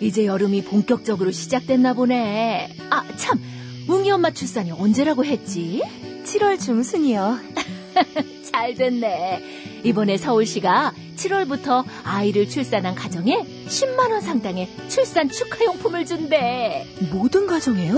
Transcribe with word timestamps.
이제 0.00 0.24
여름이 0.26 0.64
본격적으로 0.64 1.30
시작됐나 1.30 1.92
보네. 1.94 2.74
아 2.90 3.04
참, 3.16 3.40
웅이 3.88 4.10
엄마 4.10 4.30
출산이 4.30 4.70
언제라고 4.72 5.24
했지? 5.24 5.82
7월 6.24 6.58
중순이요. 6.58 7.38
잘 8.50 8.74
됐네. 8.74 9.42
이번에 9.84 10.16
서울시가 10.16 10.92
7월부터 11.16 11.84
아이를 12.04 12.48
출산한 12.48 12.94
가정에 12.94 13.44
10만 13.66 14.10
원 14.10 14.20
상당의 14.20 14.68
출산 14.88 15.28
축하용품을 15.28 16.06
준대. 16.06 16.86
모든 17.12 17.46
가정에요? 17.46 17.94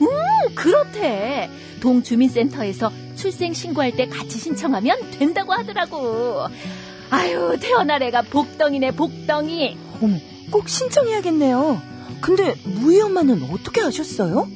음, 0.00 0.54
그렇대. 0.54 1.48
동주민센터에서 1.80 2.90
출생 3.14 3.52
신고할 3.52 3.92
때 3.92 4.08
같이 4.08 4.38
신청하면 4.38 5.10
된다고 5.12 5.52
하더라고. 5.52 6.46
아유, 7.10 7.56
태어날 7.60 8.02
애가 8.02 8.22
복덩이네, 8.22 8.92
복덩이. 8.92 9.76
어머, 10.02 10.18
꼭 10.50 10.68
신청해야겠네요. 10.68 11.80
근데 12.20 12.54
무희 12.64 13.00
엄마는 13.00 13.42
어떻게 13.50 13.82
아셨어요? 13.82 14.48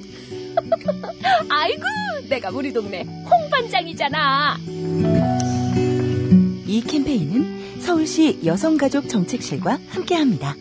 아이고, 1.49 1.83
내가 2.29 2.51
우리 2.51 2.73
동네 2.73 3.03
홍반장이잖아. 3.03 4.59
이 6.67 6.83
캠페인은 6.87 7.81
서울시 7.81 8.41
여성가족 8.45 9.09
정책실과 9.09 9.79
함께합니다. 9.89 10.55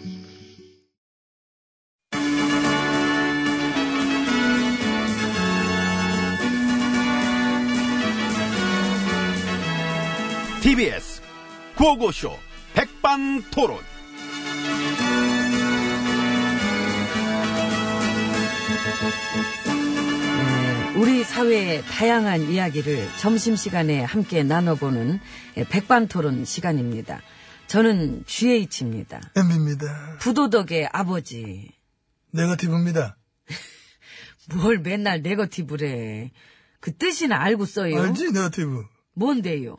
TBS 10.62 11.22
구호고쇼 11.78 12.32
백반토론. 12.74 13.97
우리 20.96 21.24
사회의 21.24 21.84
다양한 21.84 22.50
이야기를 22.50 23.08
점심시간에 23.20 24.04
함께 24.04 24.44
나눠보는 24.44 25.20
백반토론 25.70 26.46
시간입니다. 26.46 27.22
저는 27.68 28.24
GH입니다. 28.26 29.22
MB입니다. 29.36 30.18
부도덕의 30.20 30.90
아버지. 30.92 31.70
네거티브입니다. 32.32 33.18
뭘 34.56 34.80
맨날 34.80 35.22
네거티브래. 35.22 36.32
그 36.80 36.96
뜻이나 36.96 37.40
알고 37.42 37.66
써요. 37.66 38.02
알지, 38.02 38.32
네거티브. 38.32 38.84
뭔데요? 39.14 39.78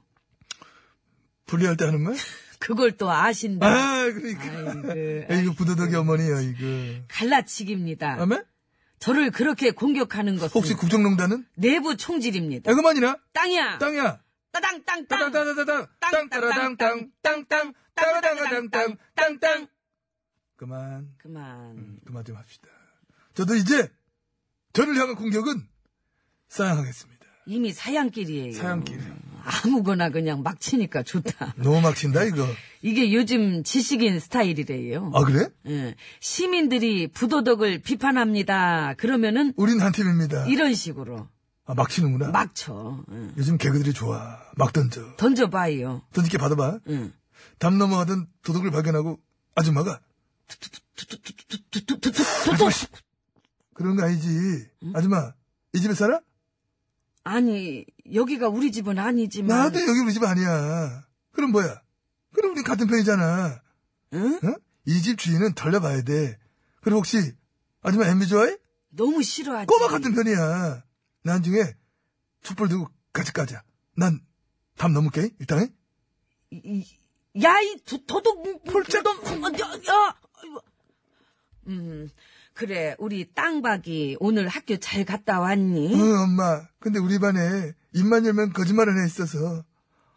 분리할 1.46 1.76
때 1.76 1.86
하는 1.86 2.02
말? 2.02 2.14
그걸 2.60 2.92
또 2.96 3.10
아신다. 3.10 3.66
아, 3.66 4.04
그러니까. 4.04 5.32
아이고, 5.32 5.42
이거 5.42 5.52
부도덕이 5.54 5.94
어머니야, 5.96 6.40
이거. 6.40 7.02
갈라치기입니다. 7.08 8.20
아메? 8.20 8.42
저를 8.98 9.30
그렇게 9.30 9.70
공격하는 9.70 10.36
것은 10.38 10.58
혹시 10.58 10.74
국정농단은? 10.74 11.46
내부 11.54 11.96
총질입니다. 11.96 12.70
에그만이나? 12.70 13.16
땅이야. 13.32 13.78
땅이야. 13.78 14.20
따당 14.50 14.82
땅 14.84 15.06
땅. 15.06 15.30
따다다다당. 15.30 15.86
땅따라당 16.00 16.76
땅. 16.76 17.10
땅땅. 17.22 17.74
따라당가당 17.94 18.70
땅. 18.70 18.96
땅땅. 19.14 19.68
그만. 20.56 21.14
그만. 21.18 21.76
음, 21.76 21.98
그만 22.04 22.24
좀 22.24 22.36
합시다. 22.36 22.68
저도 23.34 23.54
이제 23.54 23.88
저를 24.72 24.96
향한 24.96 25.14
공격은 25.14 25.66
사양하겠습니다. 26.48 27.26
이미 27.46 27.72
사양길이에요. 27.72 28.52
사양길. 28.52 29.00
아무거나 29.44 30.10
그냥 30.10 30.42
막 30.42 30.60
치니까 30.60 31.02
좋다. 31.04 31.54
너무 31.56 31.80
막 31.80 31.94
친다, 31.94 32.24
이거. 32.24 32.44
이게 32.82 33.12
요즘 33.12 33.64
지식인 33.64 34.20
스타일이래요. 34.20 35.10
아, 35.14 35.24
그래? 35.24 35.48
예. 35.66 35.94
시민들이 36.20 37.08
부도덕을 37.08 37.80
비판합니다. 37.80 38.94
그러면은 38.96 39.52
우린 39.56 39.80
한 39.80 39.92
팀입니다. 39.92 40.46
이런 40.46 40.74
식으로 40.74 41.28
아, 41.64 41.74
막 41.74 41.88
치는구나. 41.90 42.30
막 42.30 42.54
쳐. 42.54 43.02
예. 43.12 43.28
요즘 43.36 43.58
개그들이 43.58 43.92
좋아. 43.92 44.38
막 44.56 44.72
던져. 44.72 45.16
던져봐요. 45.16 46.02
던질게 46.12 46.38
받아봐. 46.38 46.78
응. 46.88 47.12
담 47.58 47.78
넘어가던 47.78 48.26
도둑을 48.42 48.70
발견하고 48.70 49.18
아줌마가 49.54 50.00
아줌마, 52.52 52.70
씨. 52.70 52.86
그런 53.74 53.96
거 53.96 54.04
아니지. 54.04 54.28
아줌마, 54.94 55.32
이 55.74 55.80
집에 55.80 55.94
살아? 55.94 56.20
아니 57.24 57.84
여기가 58.14 58.48
우리 58.48 58.72
집은 58.72 58.98
아니지만. 58.98 59.56
나도 59.56 59.80
여기 59.80 60.00
우리 60.00 60.12
집 60.14 60.22
아니야. 60.22 61.04
그럼 61.32 61.52
뭐야? 61.52 61.80
그럼 62.34 62.52
우리 62.52 62.62
같은 62.62 62.86
편이잖아. 62.86 63.62
응? 64.14 64.34
어? 64.42 64.54
이집 64.86 65.18
주인은 65.18 65.54
덜려봐야 65.54 66.02
돼. 66.02 66.38
그럼 66.82 66.98
혹시 66.98 67.32
아줌마 67.82 68.06
엠비 68.06 68.26
좋아해? 68.26 68.56
너무 68.90 69.22
싫어하지. 69.22 69.66
꼬마 69.66 69.88
같은 69.88 70.14
편이야. 70.14 70.82
나중에 71.24 71.74
촛불 72.42 72.68
들고 72.68 72.88
같이 73.12 73.32
가자. 73.32 73.62
난 73.96 74.20
담 74.78 74.92
넘을게. 74.92 75.30
일단 75.40 75.60
해. 75.60 75.68
야이 77.42 77.76
도둑 78.06 78.64
폴짝 78.64 79.02
너 79.02 79.10
야. 79.10 80.16
아이고. 80.40 80.60
음 81.66 82.08
그래 82.54 82.94
우리 82.98 83.30
땅박이 83.34 84.16
오늘 84.20 84.48
학교 84.48 84.76
잘 84.78 85.04
갔다 85.04 85.40
왔니? 85.40 85.94
응, 85.94 86.18
엄마. 86.20 86.66
근데 86.78 86.98
우리 86.98 87.18
반에 87.18 87.72
입만 87.92 88.24
열면 88.24 88.52
거짓말 88.52 88.88
하나 88.88 89.04
있어서. 89.04 89.64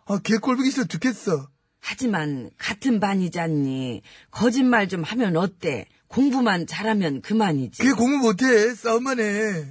아, 0.05 0.19
개 0.23 0.37
꼴 0.37 0.55
보기 0.57 0.71
싫어 0.71 0.85
죽겠어. 0.85 1.49
하지만 1.81 2.51
같은 2.57 2.99
반이잖니. 2.99 4.01
거짓말 4.29 4.87
좀 4.87 5.03
하면 5.03 5.35
어때? 5.35 5.87
공부만 6.07 6.67
잘하면 6.67 7.21
그만이지. 7.21 7.81
걔 7.83 7.91
공부 7.91 8.17
못해. 8.17 8.73
싸움만 8.73 9.19
해. 9.19 9.65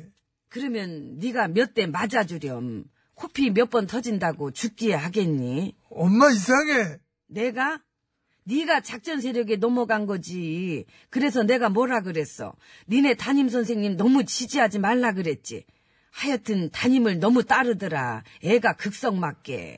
그러면 0.48 1.18
네가 1.18 1.48
몇 1.48 1.72
대 1.74 1.86
맞아주렴. 1.86 2.84
코피 3.14 3.50
몇 3.50 3.70
번 3.70 3.86
터진다고 3.86 4.50
죽기에 4.50 4.94
하겠니? 4.94 5.76
엄마 5.90 6.30
이상해. 6.30 6.98
내가? 7.28 7.80
네가 8.44 8.80
작전 8.80 9.20
세력에 9.20 9.56
넘어간 9.56 10.06
거지. 10.06 10.86
그래서 11.10 11.42
내가 11.44 11.68
뭐라 11.68 12.00
그랬어. 12.00 12.54
니네 12.88 13.14
담임 13.14 13.48
선생님 13.48 13.96
너무 13.96 14.24
지지하지 14.24 14.80
말라 14.80 15.12
그랬지. 15.12 15.64
하여튼 16.10 16.70
담임을 16.70 17.20
너무 17.20 17.44
따르더라. 17.44 18.24
애가 18.42 18.74
극성 18.76 19.20
맞게. 19.20 19.76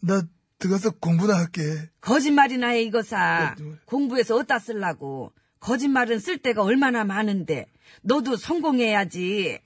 나 0.00 0.26
들어가서 0.62 0.90
공부나 1.00 1.34
할게. 1.36 1.90
거짓말이나 2.00 2.68
해 2.68 2.82
이거사. 2.82 3.56
공부해서 3.84 4.36
어디다 4.36 4.60
쓰려고. 4.60 5.32
거짓말은 5.58 6.20
쓸 6.20 6.38
데가 6.38 6.62
얼마나 6.62 7.04
많은데 7.04 7.66
너도 8.02 8.36
성공해야지. 8.36 9.58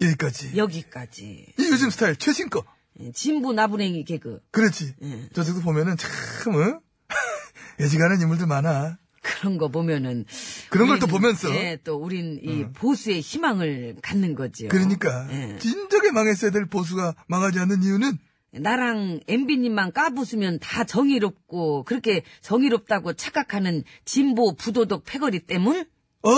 여기까지. 0.00 0.56
여기까지. 0.56 1.46
이 1.58 1.62
요즘 1.70 1.90
스타일 1.90 2.16
최신 2.16 2.50
거. 2.50 2.64
예, 3.00 3.12
진보 3.12 3.52
나부랭이 3.52 4.04
개그. 4.04 4.40
그렇지. 4.50 4.94
예. 5.02 5.28
저쪽도 5.32 5.62
보면은 5.62 5.96
참, 5.96 6.54
어? 6.56 6.80
애지가는 7.80 8.20
인물들 8.20 8.46
많아. 8.46 8.98
그런 9.22 9.56
거 9.58 9.68
보면은 9.68 10.26
그런 10.70 10.88
걸 10.88 10.98
또 10.98 11.06
보면서. 11.06 11.54
예, 11.54 11.78
또 11.82 11.96
우린 11.96 12.38
이 12.42 12.66
보수의 12.74 13.20
희망을 13.20 13.96
갖는 14.02 14.34
거죠. 14.34 14.68
그러니까 14.68 15.28
예. 15.32 15.58
진작에 15.58 16.10
망했어야 16.12 16.50
될 16.50 16.66
보수가 16.66 17.14
망하지 17.28 17.58
않는 17.60 17.82
이유는 17.82 18.18
나랑 18.60 19.20
엠비님만 19.26 19.92
까부수면 19.92 20.58
다 20.60 20.84
정의롭고 20.84 21.84
그렇게 21.84 22.22
정의롭다고 22.40 23.14
착각하는 23.14 23.84
진보 24.04 24.54
부도덕 24.54 25.04
패거리 25.04 25.40
때문? 25.40 25.84
어 26.22 26.30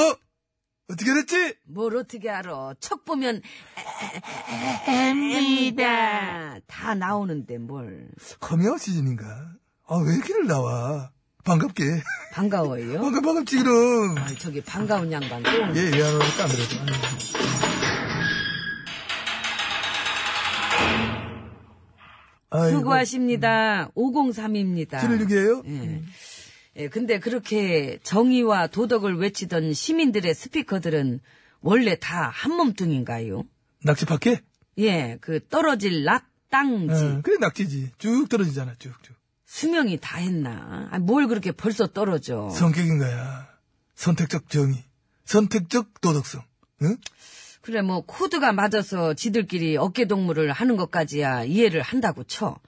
어떻게 0.88 1.12
됐지? 1.14 1.54
뭘 1.64 1.96
어떻게 1.96 2.30
알아? 2.30 2.74
척 2.80 3.04
보면 3.04 3.42
MB다 4.86 6.60
다 6.66 6.94
나오는데 6.94 7.58
뭘 7.58 8.08
커밍아웃 8.40 8.80
시즌인가? 8.80 9.24
아 9.88 9.96
왜 9.98 10.14
이렇게를 10.16 10.46
나와? 10.46 11.10
반갑게. 11.44 11.84
반가워요? 12.32 12.98
반갑 13.02 13.22
반갑지 13.22 13.58
그럼. 13.62 14.18
아, 14.18 14.26
저기 14.38 14.60
반가운 14.60 15.12
양반 15.12 15.42
또 15.44 15.50
예, 15.76 15.90
미안하다 15.90 16.42
안 16.42 16.48
그래도. 16.48 17.35
아이고. 22.50 22.78
수고하십니다. 22.78 23.90
503입니다. 23.96 24.98
716이에요? 25.00 25.66
예. 25.68 26.02
예, 26.76 26.88
근데 26.88 27.18
그렇게 27.18 27.98
정의와 28.02 28.66
도덕을 28.68 29.16
외치던 29.16 29.72
시민들의 29.72 30.34
스피커들은 30.34 31.20
원래 31.60 31.96
다 31.98 32.28
한몸뚱인가요? 32.32 33.44
낙지 33.82 34.04
파케? 34.04 34.42
예, 34.78 35.16
그 35.20 35.40
떨어질 35.48 36.04
낙 36.04 36.26
땅지. 36.50 36.92
어, 37.04 37.20
그래 37.22 37.36
낙지지. 37.40 37.92
쭉 37.98 38.28
떨어지잖아 38.28 38.74
쭉쭉. 38.78 39.16
수명이 39.46 39.98
다 40.00 40.18
했나? 40.18 40.88
아, 40.90 40.98
뭘 40.98 41.28
그렇게 41.28 41.50
벌써 41.52 41.86
떨어져? 41.86 42.50
성격인 42.50 42.98
거야. 42.98 43.48
선택적 43.94 44.50
정의. 44.50 44.84
선택적 45.24 46.00
도덕성. 46.00 46.42
응? 46.82 46.96
그래, 47.62 47.82
뭐, 47.82 48.02
코드가 48.02 48.52
맞아서 48.52 49.14
지들끼리 49.14 49.76
어깨동무를 49.76 50.52
하는 50.52 50.76
것까지야 50.76 51.44
이해를 51.44 51.82
한다고 51.82 52.22
쳐. 52.24 52.58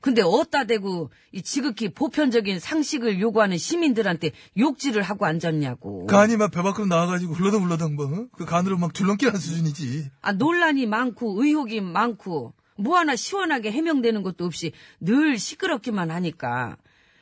근데 0.00 0.20
어따 0.22 0.64
대고 0.64 1.10
이 1.32 1.40
지극히 1.42 1.88
보편적인 1.88 2.60
상식을 2.60 3.20
요구하는 3.20 3.56
시민들한테 3.56 4.32
욕질을 4.58 5.02
하고 5.02 5.24
앉았냐고. 5.24 6.06
간이 6.06 6.36
막 6.36 6.50
배 6.50 6.62
밖으로 6.62 6.84
나와가지고 6.86 7.32
흘러덩 7.32 7.64
흘러덩 7.64 7.96
뭐, 7.96 8.04
어? 8.06 8.26
그 8.36 8.44
간으로 8.44 8.76
막 8.76 8.92
줄넘기하는 8.92 9.40
수준이지. 9.40 10.10
아, 10.20 10.32
논란이 10.32 10.86
많고 10.86 11.42
의혹이 11.42 11.80
많고 11.80 12.52
뭐 12.76 12.98
하나 12.98 13.16
시원하게 13.16 13.72
해명되는 13.72 14.22
것도 14.22 14.44
없이 14.44 14.72
늘 15.00 15.38
시끄럽기만 15.38 16.10
하니까 16.10 16.76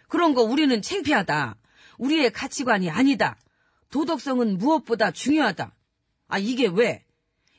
그런 0.08 0.34
거 0.34 0.42
우리는 0.42 0.82
창피하다. 0.82 1.54
우리의 1.98 2.32
가치관이 2.32 2.90
아니다. 2.90 3.36
도덕성은 3.90 4.58
무엇보다 4.58 5.12
중요하다. 5.12 5.72
아, 6.32 6.38
이게 6.38 6.66
왜? 6.66 7.04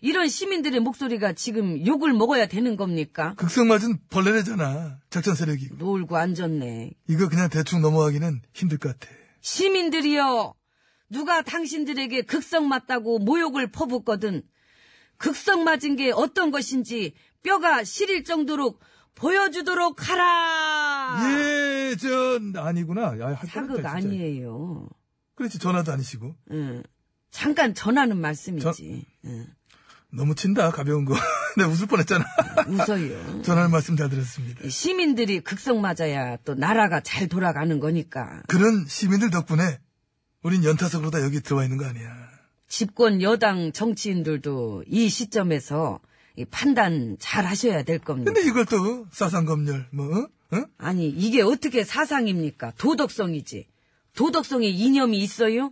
이런 0.02 0.28
시민들의 0.28 0.80
목소리가 0.80 1.34
지금 1.34 1.86
욕을 1.86 2.12
먹어야 2.12 2.48
되는 2.48 2.76
겁니까? 2.76 3.36
극성 3.38 3.68
맞은 3.68 4.00
벌레래잖아. 4.10 4.98
작전 5.12 5.36
세력이. 5.36 5.70
놀고 5.78 6.18
앉았네. 6.18 6.92
이거 7.08 7.30
그냥 7.30 7.50
대충 7.50 7.84
넘어가기는 7.84 8.42
힘들 8.52 8.80
것 8.80 8.98
같아. 9.00 9.14
시민들이여, 9.42 10.56
누가 11.10 11.44
당신들에게 11.44 12.24
극성 12.24 12.68
맞다고 12.68 13.20
모욕을 13.20 13.70
퍼붓거든. 13.72 14.42
극성 15.18 15.64
맞은 15.66 15.96
게 15.96 16.12
어떤 16.12 16.50
것인지 16.50 17.14
뼈가 17.44 17.84
시릴 17.84 18.24
정도로 18.24 18.80
보여주도록 19.14 20.10
하라! 20.10 21.20
예 21.30 21.96
전 21.96 22.58
아니구나. 22.58 23.20
야, 23.20 23.28
할 23.36 23.48
사극. 23.48 23.86
아니에요. 23.86 24.90
그렇지 25.36 25.60
전화도 25.60 25.92
아니시고. 25.92 26.34
응. 26.52 26.82
잠깐 27.34 27.74
전하는 27.74 28.18
말씀이지. 28.22 29.06
응. 29.26 29.48
너무 30.12 30.36
친다 30.36 30.70
가벼운 30.70 31.04
거. 31.04 31.16
내가 31.58 31.68
웃을 31.68 31.88
뻔했잖아. 31.88 32.24
웃어요. 32.68 33.42
전할 33.42 33.70
말씀 33.70 33.98
잘 33.98 34.10
들었습니다. 34.10 34.70
시민들이 34.70 35.40
극성 35.40 35.82
맞아야 35.82 36.38
또 36.46 36.54
나라가 36.54 37.02
잘 37.02 37.28
돌아가는 37.28 37.80
거니까. 37.80 38.44
그런 38.48 38.86
시민들 38.88 39.32
덕분에 39.32 39.80
우린 40.44 40.64
연타석으로 40.64 41.10
다 41.10 41.22
여기 41.24 41.42
들어와 41.42 41.64
있는 41.64 41.78
거 41.78 41.86
아니야. 41.86 42.08
집권 42.68 43.22
여당 43.24 43.72
정치인들도 43.72 44.84
이 44.88 45.10
시점에서 45.10 46.00
이 46.36 46.46
판단 46.46 47.18
잘 47.20 47.46
하셔야 47.46 47.84
될 47.84 47.98
겁니다. 47.98 48.32
근데 48.32 48.48
이걸 48.48 48.66
또 48.66 49.08
사상검열 49.12 49.88
뭐 49.92 50.06
어? 50.06 50.28
어? 50.56 50.66
아니 50.78 51.10
이게 51.10 51.42
어떻게 51.42 51.84
사상입니까? 51.84 52.74
도덕성이지. 52.78 53.68
도덕성에 54.16 54.68
이념이 54.68 55.18
있어요? 55.20 55.72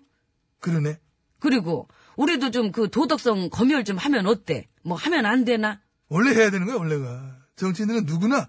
그러네. 0.59 0.97
그리고 1.41 1.88
우리도 2.15 2.51
좀 2.51 2.71
그 2.71 2.89
도덕성 2.89 3.49
검열 3.49 3.83
좀 3.83 3.97
하면 3.97 4.25
어때? 4.27 4.67
뭐 4.83 4.95
하면 4.95 5.25
안 5.25 5.43
되나? 5.43 5.81
원래 6.07 6.33
해야 6.33 6.49
되는 6.51 6.65
거야 6.67 6.77
원래가. 6.77 7.35
정치인들은 7.57 8.05
누구나 8.05 8.47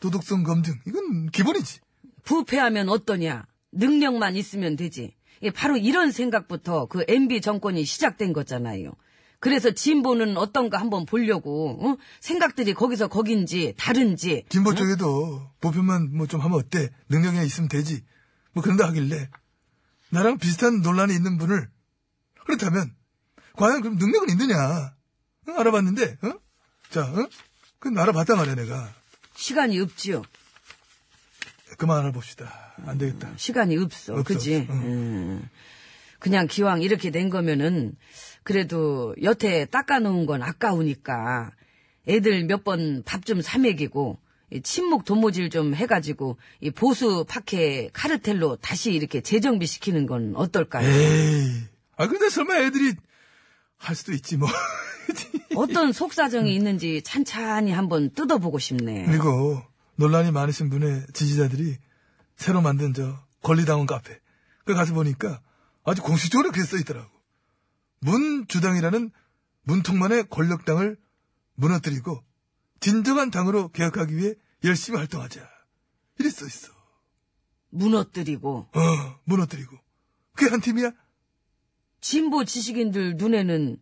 도덕성 0.00 0.42
검증 0.42 0.74
이건 0.86 1.30
기본이지. 1.30 1.80
부패하면 2.24 2.88
어떠냐? 2.88 3.46
능력만 3.72 4.36
있으면 4.36 4.76
되지. 4.76 5.14
예, 5.42 5.50
바로 5.50 5.76
이런 5.76 6.10
생각부터 6.12 6.86
그 6.86 7.04
MB 7.08 7.40
정권이 7.40 7.84
시작된 7.84 8.32
거잖아요. 8.32 8.92
그래서 9.40 9.72
진보는 9.72 10.36
어떤가 10.36 10.78
한번 10.78 11.04
보려고 11.04 11.78
어? 11.80 11.96
생각들이 12.20 12.74
거기서 12.74 13.08
거긴지 13.08 13.74
다른지 13.76 14.44
진보 14.48 14.72
쪽에도 14.74 15.50
보편만 15.60 16.14
뭐 16.16 16.26
좀 16.28 16.40
하면 16.40 16.58
어때? 16.58 16.90
능력이 17.08 17.44
있으면 17.46 17.68
되지. 17.68 18.04
뭐 18.52 18.62
그런다 18.62 18.86
하길래 18.88 19.30
나랑 20.10 20.38
비슷한 20.38 20.80
논란이 20.82 21.12
있는 21.14 21.38
분을 21.38 21.68
그렇다면 22.46 22.94
과연 23.56 23.82
그럼 23.82 23.96
능력은 23.96 24.30
있느냐? 24.30 24.94
응? 25.48 25.58
알아봤는데, 25.58 26.18
어? 26.22 26.32
자, 26.90 27.02
어? 27.04 27.28
그럼 27.78 27.98
알아봤단 27.98 28.36
말이야 28.36 28.54
내가. 28.54 28.92
시간이 29.34 29.78
없지요. 29.80 30.22
그만 31.78 31.98
알아봅시다. 32.00 32.74
안 32.86 32.98
되겠다. 32.98 33.30
시간이 33.36 33.76
없어, 33.78 34.12
없어, 34.14 34.22
그지? 34.22 34.66
응. 34.70 34.74
음. 34.76 35.48
그냥 36.18 36.46
기왕 36.46 36.82
이렇게 36.82 37.10
된 37.10 37.30
거면은 37.30 37.96
그래도 38.44 39.14
여태 39.22 39.64
닦아놓은 39.66 40.26
건 40.26 40.42
아까우니까 40.42 41.50
애들 42.08 42.44
몇 42.44 42.62
번 42.64 43.02
밥 43.04 43.24
좀 43.24 43.40
사먹이고 43.42 44.18
이 44.52 44.60
친목 44.62 45.04
도모질 45.04 45.50
좀 45.50 45.74
해가지고 45.74 46.36
이 46.60 46.70
보수 46.70 47.24
파케 47.28 47.88
카르텔로 47.92 48.56
다시 48.56 48.92
이렇게 48.92 49.20
재정비 49.20 49.66
시키는 49.66 50.06
건 50.06 50.34
어떨까요? 50.36 50.86
에이. 50.88 51.62
아 51.96 52.06
근데 52.06 52.28
설마 52.28 52.56
애들이 52.58 52.94
할 53.76 53.96
수도 53.96 54.12
있지 54.12 54.36
뭐. 54.36 54.48
어떤 55.54 55.92
속사정이 55.92 56.54
있는지 56.54 57.02
찬찬히 57.02 57.72
한번 57.72 58.12
뜯어보고 58.12 58.58
싶네. 58.58 59.06
그리고 59.06 59.62
논란이 59.96 60.30
많으신 60.30 60.70
분의 60.70 61.06
지지자들이 61.12 61.76
새로 62.36 62.60
만든 62.62 62.94
저 62.94 63.18
권리당원 63.42 63.86
카페. 63.86 64.18
그 64.64 64.74
가서 64.74 64.94
보니까 64.94 65.40
아주 65.84 66.02
공식적으로 66.02 66.50
그게 66.52 66.64
써 66.64 66.76
있더라고. 66.76 67.10
문주당이라는 68.00 69.10
문통만의 69.64 70.28
권력당을 70.28 70.96
무너뜨리고 71.54 72.22
진정한 72.80 73.30
당으로 73.30 73.68
개혁하기 73.68 74.16
위해 74.16 74.34
열심히 74.64 74.98
활동하자. 74.98 75.48
이래 76.18 76.30
써 76.30 76.46
있어. 76.46 76.72
무너뜨리고 77.70 78.68
어, 78.72 79.20
무너뜨리고. 79.24 79.76
그게 80.34 80.50
한 80.50 80.60
팀이야? 80.60 80.92
진보 82.02 82.44
지식인들 82.44 83.16
눈에는 83.16 83.78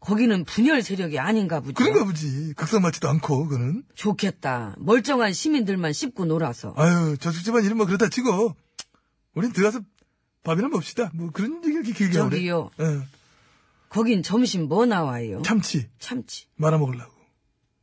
거기는 0.00 0.44
분열 0.44 0.80
세력이 0.80 1.18
아닌가 1.18 1.58
보죠. 1.60 1.74
그런가 1.74 2.04
보지. 2.04 2.54
극성 2.56 2.80
맞지도 2.82 3.08
않고, 3.08 3.48
그거는. 3.48 3.82
좋겠다. 3.96 4.76
멀쩡한 4.78 5.32
시민들만 5.32 5.92
씹고 5.92 6.24
놀아서. 6.24 6.72
아유, 6.76 7.16
저축 7.18 7.44
집안 7.44 7.64
이름 7.64 7.78
뭐 7.78 7.86
그렇다 7.86 8.08
치고, 8.08 8.54
우린 9.34 9.52
들어가서 9.52 9.80
밥이나 10.44 10.68
먹읍시다. 10.68 11.10
뭐 11.14 11.30
그런 11.32 11.56
얘기를 11.64 11.84
이렇게 11.84 11.92
길게 11.92 12.18
하래. 12.18 12.30
저기요. 12.30 12.70
예. 12.80 13.00
거긴 13.88 14.22
점심 14.22 14.68
뭐 14.68 14.86
나와요? 14.86 15.42
참치. 15.44 15.88
참치. 15.98 16.46
말아 16.56 16.78
먹으려고. 16.78 17.12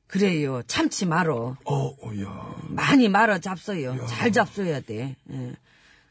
그래요. 0.08 0.62
참치 0.68 1.06
말어. 1.06 1.58
어, 1.66 1.76
어, 1.76 2.22
야. 2.24 2.56
많이 2.70 3.10
말아 3.10 3.40
잡숴요. 3.40 4.08
잘 4.08 4.32
잡숴야 4.32 4.86
돼. 4.86 5.18
예. 5.32 5.56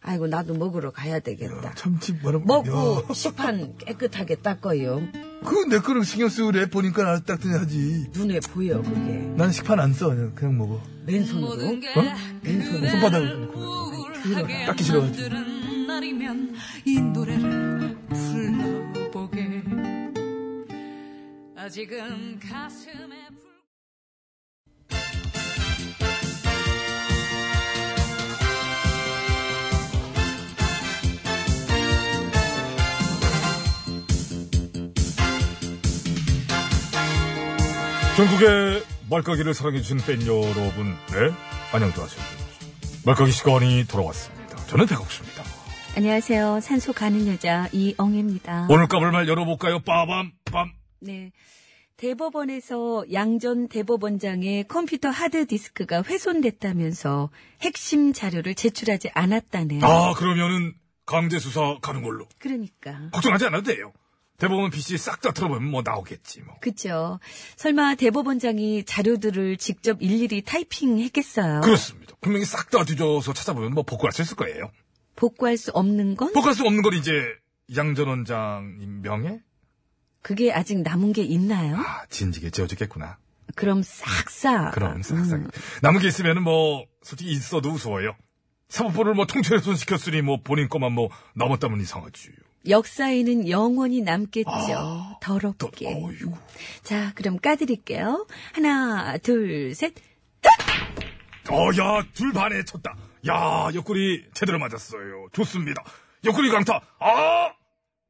아이고 0.06 0.26
나도 0.26 0.54
먹으러 0.54 0.90
가야 0.90 1.18
되겠다. 1.18 1.72
참치 1.74 2.14
말아 2.22 2.38
먹고 2.44 3.06
야. 3.08 3.14
식판 3.14 3.78
깨끗하게 3.78 4.36
닦아요. 4.36 5.00
그거 5.42 5.64
내 5.68 5.78
거를 5.78 6.04
신경 6.04 6.28
쓰고 6.28 6.52
그래. 6.52 6.68
보니까 6.68 7.02
알아서 7.02 7.24
딱 7.24 7.42
하지. 7.44 8.06
눈에 8.14 8.38
보여 8.40 8.82
그게. 8.82 9.12
난 9.36 9.50
식판 9.50 9.80
안 9.80 9.94
써. 9.94 10.08
그냥, 10.08 10.34
그냥 10.34 10.58
먹어. 10.58 10.80
맨손으로? 11.06 11.48
어? 11.52 12.02
맨손으로. 12.42 12.90
손바닥으로. 12.90 13.52
닦기 14.66 14.84
싫어가지고. 14.84 15.28
날이면 15.86 16.54
이 16.86 17.00
노래를 17.00 17.96
불러보게 18.08 19.62
아직은 21.56 22.40
가슴에 22.40 23.28
전국의 38.16 38.84
말까기를 39.10 39.54
사랑해주신 39.54 39.96
팬 40.06 40.24
여러분, 40.24 40.94
네? 41.08 41.34
안녕들 41.72 42.00
하세요. 42.00 42.24
말까기 43.04 43.32
시간이 43.32 43.86
돌아왔습니다. 43.88 44.56
저는 44.66 44.86
백옥수입니다. 44.86 45.42
안녕하세요. 45.96 46.60
산소 46.60 46.92
가는 46.92 47.26
여자 47.26 47.68
이엉입니다. 47.72 48.68
오늘 48.70 48.86
까불 48.86 49.10
말 49.10 49.26
열어볼까요? 49.26 49.80
빠밤, 49.80 50.30
빰. 50.44 50.68
네. 51.00 51.32
대법원에서 51.96 53.06
양전 53.12 53.68
대법원장의 53.68 54.68
컴퓨터 54.68 55.08
하드디스크가 55.10 56.02
훼손됐다면서 56.04 57.30
핵심 57.62 58.12
자료를 58.12 58.54
제출하지 58.54 59.10
않았다네요. 59.14 59.84
아, 59.84 60.14
그러면은 60.14 60.74
강제 61.04 61.40
수사 61.40 61.78
가는 61.82 62.02
걸로. 62.02 62.26
그러니까. 62.38 63.10
걱정하지 63.12 63.46
않아도 63.46 63.72
돼요. 63.72 63.92
대법원 64.38 64.70
PC 64.70 64.98
싹 64.98 65.20
다 65.20 65.32
틀어보면 65.32 65.70
뭐 65.70 65.82
나오겠지, 65.84 66.42
뭐. 66.42 66.56
그쵸. 66.60 67.20
설마 67.56 67.94
대법원장이 67.94 68.84
자료들을 68.84 69.56
직접 69.58 70.02
일일이 70.02 70.42
타이핑했겠어요? 70.42 71.60
그렇습니다. 71.60 72.14
분명히 72.20 72.44
싹 72.44 72.70
다 72.70 72.84
뒤져서 72.84 73.32
찾아보면 73.32 73.72
뭐 73.74 73.84
복구할 73.84 74.12
수 74.12 74.22
있을 74.22 74.36
거예요. 74.36 74.70
복구할 75.16 75.56
수 75.56 75.70
없는 75.70 76.16
건? 76.16 76.32
복구할 76.32 76.54
수 76.54 76.64
없는 76.64 76.82
건 76.82 76.94
이제 76.94 77.12
양전 77.74 78.08
원장님 78.08 79.02
명예? 79.02 79.40
그게 80.22 80.52
아직 80.52 80.80
남은 80.80 81.12
게 81.12 81.22
있나요? 81.22 81.76
아, 81.76 82.04
진지게 82.10 82.50
지어졌겠구나. 82.50 83.18
그럼 83.54 83.82
싹싹. 83.82 84.72
그럼 84.74 85.02
싹싹. 85.02 85.38
음. 85.38 85.50
남은 85.82 86.00
게 86.00 86.08
있으면은 86.08 86.42
뭐 86.42 86.86
솔직히 87.02 87.30
있어도 87.30 87.70
우스워요. 87.70 88.16
사법부를 88.68 89.14
뭐 89.14 89.26
통째로 89.26 89.60
손시켰으니 89.60 90.22
뭐 90.22 90.40
본인 90.42 90.68
것만 90.68 90.92
뭐 90.92 91.10
남았다면 91.36 91.80
이상하지. 91.80 92.30
역사에는 92.68 93.48
영원히 93.48 94.00
남겠죠. 94.02 94.50
아, 94.50 95.18
더럽게. 95.20 95.86
자, 96.82 97.12
그럼 97.14 97.38
까드릴게요. 97.38 98.26
하나, 98.52 99.16
둘, 99.18 99.74
셋. 99.74 99.94
어, 101.50 101.68
야, 101.78 102.04
둘 102.14 102.32
반에 102.32 102.64
쳤다. 102.64 102.96
야, 103.28 103.68
옆구리 103.74 104.28
제대로 104.34 104.58
맞았어요. 104.58 105.28
좋습니다. 105.32 105.82
옆구리 106.24 106.50
강타. 106.50 106.80
아! 107.00 107.52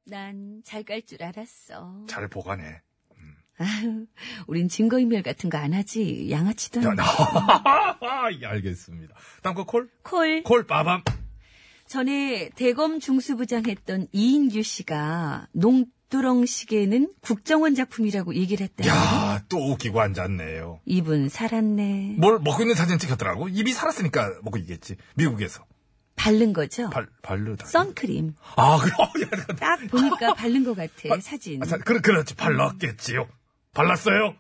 난 0.07 0.63
잘 0.65 0.85
깔 0.85 1.03
줄 1.07 1.23
알았어. 1.23 2.05
잘 2.09 2.29
보관해. 2.29 2.81
아유, 3.59 4.07
우린 4.49 4.69
증거인멸 4.69 5.23
같은 5.23 5.49
거 5.49 5.57
안 5.59 5.73
하지. 5.75 6.29
양아치도 6.31 6.83
야, 6.83 6.91
안 6.91 6.97
나, 6.97 7.05
해. 7.05 8.39
예, 8.43 8.47
알겠습니다. 8.47 9.15
다음 9.43 9.55
거 9.55 9.65
콜? 9.65 9.89
콜. 10.03 10.43
콜, 10.43 10.67
빠밤. 10.67 11.03
전에 11.95 12.51
대검 12.57 12.99
중수부장 12.99 13.67
했던 13.69 14.09
이인규 14.11 14.65
씨가 14.65 15.47
농두렁 15.53 16.45
시계는 16.45 17.13
국정원 17.21 17.77
작품이라고 17.77 18.35
얘기를 18.35 18.65
했대요. 18.65 18.89
야, 18.93 19.45
또 19.49 19.59
웃기고 19.71 20.01
앉았네요. 20.01 20.81
이분 20.87 21.29
살았네. 21.29 22.17
뭘 22.19 22.41
먹고 22.41 22.63
있는 22.63 22.75
사진 22.75 22.99
찍혔더라고. 22.99 23.49
입이 23.49 23.73
살았으니까 23.73 24.41
먹고 24.43 24.59
있겠지. 24.59 24.97
미국에서. 25.15 25.65
바른 26.17 26.53
거죠? 26.53 26.91
발, 26.91 27.07
발르다. 27.23 27.65
선크림. 27.67 28.35
아, 28.57 28.77
그래. 28.79 28.93
어, 28.99 29.05
야, 29.23 29.55
딱 29.55 29.79
보니까 29.89 30.35
바른 30.35 30.65
것 30.65 30.75
같아, 30.77 31.21
사진. 31.21 31.63
아, 31.63 31.67
사- 31.67 31.79
그, 31.79 32.01
그렇지. 32.01 32.35
발랐겠지요. 32.35 33.29
발랐어요. 33.73 34.35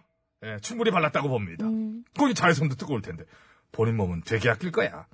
예, 0.45 0.57
충분히 0.61 0.91
발랐다고 0.91 1.29
봅니다. 1.29 1.65
음. 1.67 2.03
거기 2.19 2.35
자외선도 2.35 2.75
뜨거울 2.75 3.01
텐데. 3.01 3.23
본인 3.71 3.97
몸은 3.97 4.23
되게 4.27 4.51
아낄 4.51 4.73
거야. 4.73 5.07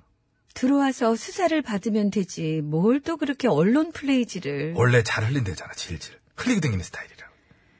들어와서 0.53 1.15
수사를 1.15 1.59
받으면 1.61 2.11
되지. 2.11 2.61
뭘 2.63 2.99
또 3.01 3.17
그렇게 3.17 3.47
언론 3.47 3.91
플레이지를. 3.91 4.73
원래 4.75 5.01
잘 5.03 5.25
흘린대잖아, 5.25 5.73
질질. 5.73 6.13
흘리고 6.35 6.61
다니는 6.61 6.83
스타일이라. 6.83 7.21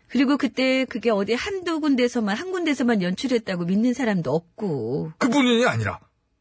그리고 0.07 0.37
그때 0.37 0.85
그게 0.85 1.09
어디 1.09 1.33
한두 1.33 1.79
군데서만, 1.79 2.35
한 2.35 2.51
군데서만 2.51 3.01
연출했다고 3.01 3.65
믿는 3.65 3.93
사람도 3.93 4.33
없고. 4.33 5.13
그뿐이 5.19 5.65
아니라, 5.67 5.99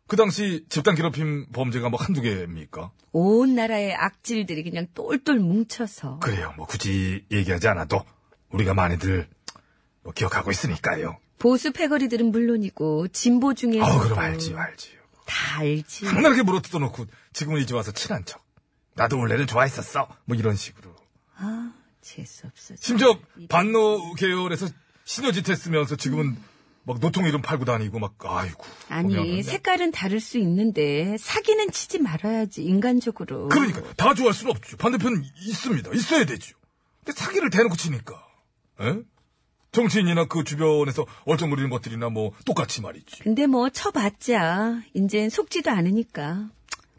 그 0.09 0.17
당시 0.17 0.65
집단 0.69 0.95
괴롭힘 0.97 1.47
범죄가 1.53 1.89
뭐 1.89 2.01
한두 2.01 2.21
개입니까? 2.21 2.91
온 3.13 3.55
나라의 3.55 3.95
악질들이 3.95 4.65
그냥 4.65 4.87
똘똘 4.95 5.39
뭉쳐서. 5.39 6.19
그래요. 6.21 6.53
뭐 6.57 6.67
굳이 6.67 7.25
얘기하지 7.31 7.69
않아도 7.69 8.03
우리가 8.51 8.75
많이들 8.75 9.29
뭐 10.03 10.13
기억하고 10.13 10.51
있으니까요. 10.51 11.19
보수 11.39 11.73
패거리들은 11.73 12.33
물론이고, 12.33 13.09
진보 13.09 13.55
중에서도. 13.55 13.85
아, 13.85 14.01
그럼 14.01 14.19
알지, 14.19 14.55
알지. 14.55 15.00
다 15.31 15.61
알지. 15.61 16.07
항상 16.07 16.25
이렇게 16.33 16.43
물어뜯어 16.43 16.79
놓고 16.81 17.07
지금은 17.33 17.63
이제 17.63 17.75
와서 17.75 17.93
친한 17.93 18.25
척. 18.25 18.45
나도 18.95 19.17
원래는 19.19 19.47
좋아했었어. 19.47 20.09
뭐 20.25 20.37
이런 20.37 20.57
식으로. 20.57 20.95
아, 21.37 21.73
재수없어. 22.01 22.75
심지어 22.81 23.17
반노 23.49 24.15
계열에서 24.15 24.69
시너짓 25.05 25.49
했으면서 25.49 25.95
지금은 25.95 26.37
막 26.83 26.99
노통 26.99 27.27
이름 27.27 27.43
팔고 27.43 27.65
다니고 27.65 28.01
막 28.01 28.15
아이고. 28.19 28.65
아니, 28.89 29.15
보면은. 29.15 29.43
색깔은 29.43 29.93
다를 29.93 30.19
수 30.19 30.39
있는데, 30.39 31.17
사기는 31.19 31.71
치지 31.71 32.01
말아야지, 32.01 32.65
인간적으로. 32.65 33.49
그러니까 33.49 33.83
다 33.95 34.15
좋아할 34.15 34.35
수는 34.35 34.51
없죠. 34.51 34.77
반대편 34.79 35.25
있습니다. 35.43 35.93
있어야 35.93 36.25
되죠. 36.25 36.57
근데 37.05 37.13
사기를 37.19 37.51
대놓고 37.51 37.77
치니까. 37.77 38.15
에? 38.81 38.97
정치인이나 39.73 40.25
그 40.27 40.43
주변에서 40.45 41.07
얼쩡거리는 41.27 41.71
것들이나 41.71 42.09
뭐 42.11 42.33
똑같이 42.45 42.81
말이지. 42.81 43.21
근데 43.23 43.47
뭐 43.47 43.69
쳐봤자 43.71 44.83
이젠 44.95 45.31
속지도 45.31 45.71
않으니까 45.71 46.49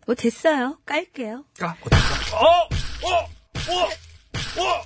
뭐 0.05 0.15
됐어요 0.15 0.77
깔게요 0.85 1.45
까 1.57 1.75
어떨까? 1.81 2.37
어! 2.37 2.69
어! 3.03 3.23
어! 3.71 3.83
어! 4.61 4.81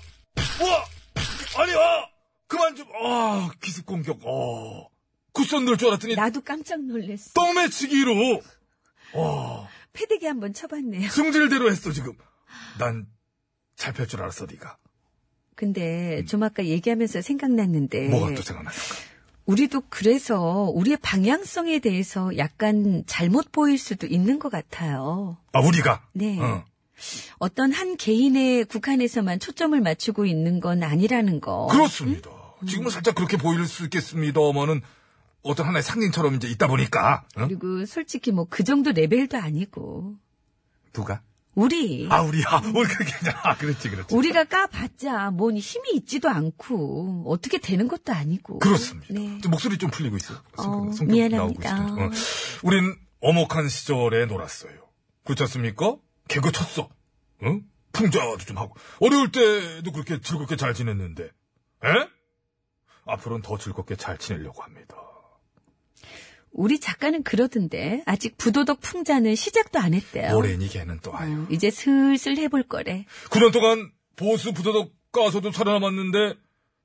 어! 0.66 1.62
아니 1.62 1.72
아! 1.74 2.08
그만 2.48 2.76
좀 2.76 2.88
아, 3.04 3.50
기습 3.62 3.86
공격. 3.86 4.20
어. 4.24 4.88
쿠션 5.34 5.66
넣을 5.66 5.78
줄 5.78 5.90
알았더니 5.90 6.16
나도 6.16 6.42
깜짝 6.42 6.82
놀랐어 6.82 7.32
똥매치기로. 7.34 8.42
와. 9.16 9.68
패대기 9.94 10.26
한번 10.26 10.54
쳐봤네요 10.54 11.10
승질대로 11.10 11.70
했어 11.70 11.92
지금. 11.92 12.14
난 12.80 13.08
잘 13.76 13.94
펼 13.94 14.08
줄 14.08 14.22
알았어 14.22 14.46
네가. 14.46 14.78
근데 15.56 16.24
좀 16.26 16.44
아까 16.44 16.66
얘기하면서 16.66 17.22
생각났는데 17.22 18.10
뭐가 18.10 18.34
또 18.36 18.42
생각났을까? 18.42 18.96
우리도 19.46 19.84
그래서 19.90 20.72
우리의 20.74 20.98
방향성에 21.02 21.80
대해서 21.80 22.36
약간 22.38 23.04
잘못 23.06 23.52
보일 23.52 23.78
수도 23.78 24.08
있는 24.08 24.40
것 24.40 24.50
같아요 24.52 25.38
아 25.54 25.60
우리가. 25.60 26.08
네 26.14 26.40
어. 26.40 26.66
어떤 27.40 27.72
한 27.72 27.96
개인의 27.98 28.66
국한에서만 28.66 29.40
초점을 29.40 29.80
맞추고 29.80 30.26
있는 30.26 30.60
건 30.60 30.82
아니라는 30.84 31.42
거 31.42 31.68
그렇습니다. 31.68 32.30
지금은 32.68 32.90
살짝 32.90 33.16
그렇게 33.16 33.38
보일 33.38 33.66
수 33.68 33.84
있겠습니다만은 33.84 34.82
어떤 35.44 35.68
하나의 35.68 35.84
상징처럼 35.84 36.36
이제 36.36 36.48
있다 36.48 36.68
보니까. 36.68 37.24
어? 37.36 37.46
그리고 37.46 37.86
솔직히 37.86 38.32
뭐 38.32 38.48
그 38.50 38.64
정도 38.64 38.92
레벨도 38.92 39.38
아니고 39.38 40.16
누가? 40.94 41.22
우리 41.56 42.08
아 42.12 42.22
우리 42.22 42.42
야. 42.44 42.62
우리 42.76 42.84
그게 42.94 43.12
아 43.44 43.56
그렇지 43.58 43.90
그렇지. 43.90 44.14
우리가 44.14 44.44
까봤자 44.44 45.32
뭔 45.32 45.58
힘이 45.58 45.92
있지도 45.96 46.30
않고 46.30 47.24
어떻게 47.28 47.58
되는 47.58 47.88
것도 47.88 48.14
아니고. 48.14 48.60
그렇습니다. 48.60 49.14
네. 49.14 49.40
좀 49.42 49.52
목소리 49.52 49.78
좀 49.78 49.90
풀리고 49.90 50.18
있어. 50.18 50.36
어, 50.58 50.92
성격 50.92 51.08
미안합니다. 51.08 51.74
나오고. 51.78 52.02
어. 52.04 52.10
우린 52.64 52.96
어목한 53.22 53.70
시절에 53.70 54.26
놀았어요. 54.26 54.74
그렇지 55.24 55.44
않습니까? 55.44 55.96
개그 56.28 56.52
쳤어. 56.52 56.90
응? 57.44 57.64
풍자도 57.94 58.38
좀 58.40 58.58
하고. 58.58 58.76
어려울 59.00 59.32
때도 59.32 59.92
그렇게 59.94 60.20
즐겁게 60.20 60.58
잘 60.58 60.74
지냈는데. 60.74 61.24
에? 61.24 62.10
앞으로는 63.08 63.42
더 63.42 63.58
즐겁게 63.58 63.96
잘 63.96 64.18
지내려고 64.18 64.62
합니다. 64.62 64.98
우리 66.56 66.80
작가는 66.80 67.22
그러던데 67.24 68.02
아직 68.06 68.38
부도덕 68.38 68.80
풍자는 68.82 69.36
시작도 69.36 69.78
안 69.80 69.94
했대요. 69.94 70.32
모래니 70.34 70.70
걔는 70.70 71.00
또 71.04 71.16
아유. 71.16 71.42
어, 71.44 71.48
이제 71.50 71.70
슬슬 71.70 72.38
해볼 72.38 72.64
거래. 72.64 73.06
9년 73.30 73.52
동안 73.52 73.92
보수 74.16 74.54
부도덕 74.54 74.92
가서도 75.12 75.52
살아남았는데 75.52 76.34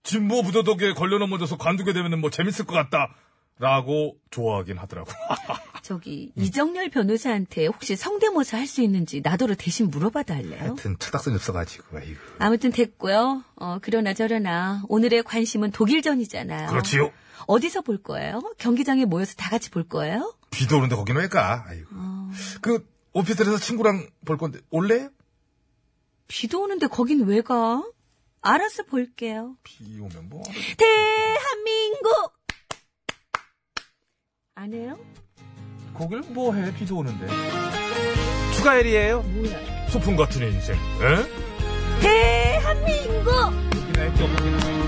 진보 0.02 0.42
부도덕에 0.42 0.94
걸려 0.94 1.18
넘어져서 1.18 1.56
관두게 1.56 1.92
되면 1.92 2.20
뭐 2.20 2.30
재밌을 2.30 2.64
것 2.66 2.74
같다. 2.74 3.14
라고 3.58 4.16
좋아하긴 4.30 4.78
하더라고. 4.78 5.10
저기 5.82 6.32
음. 6.38 6.42
이정열 6.42 6.88
변호사한테 6.88 7.66
혹시 7.66 7.94
성대모사 7.94 8.56
할 8.56 8.66
수 8.66 8.80
있는지 8.80 9.20
나더러 9.22 9.54
대신 9.54 9.90
물어봐 9.90 10.22
달래요. 10.22 10.58
하여튼 10.60 10.96
철딱선이 10.98 11.36
없어가지고 11.36 11.98
아이고. 11.98 12.18
아무튼 12.38 12.72
됐고요. 12.72 13.44
어, 13.56 13.78
그러나 13.82 14.14
저러나 14.14 14.82
오늘의 14.88 15.24
관심은 15.24 15.72
독일전이잖아요. 15.72 16.70
그렇지요. 16.70 17.12
어디서 17.46 17.82
볼 17.82 18.02
거예요? 18.02 18.40
경기장에 18.58 19.04
모여서 19.04 19.34
다 19.36 19.50
같이 19.50 19.70
볼 19.70 19.88
거예요? 19.88 20.34
비도 20.50 20.76
오는데 20.78 20.96
거기는 20.96 21.20
왜 21.20 21.28
가? 21.28 21.64
아이고. 21.66 21.88
그 22.60 22.86
오피스텔에서 23.12 23.58
친구랑 23.58 24.08
볼 24.24 24.36
건데 24.38 24.58
올래? 24.70 25.08
비도 26.28 26.62
오는데 26.62 26.86
거긴 26.86 27.24
왜 27.26 27.40
가? 27.42 27.82
알아서 28.42 28.84
볼게요. 28.84 29.56
비 29.62 29.98
오면 30.00 30.28
뭐 30.28 30.42
대한민국! 30.78 32.32
안 34.54 34.72
해요? 34.72 34.98
거길 35.94 36.20
뭐 36.28 36.54
해? 36.54 36.72
비도 36.74 36.96
오는데. 36.98 37.26
추가엘이에요. 38.56 39.22
뭐야? 39.22 39.88
소풍 39.88 40.16
같은 40.16 40.42
인생. 40.52 40.76
에? 40.76 42.00
대한민국! 42.00 43.28
웃기나 43.76 44.02
했죠, 44.02 44.24
웃기나. 44.24 44.79